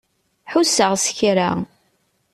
Ḥusseɣ 0.51 0.91
s 1.03 1.05
kra. 1.17 1.49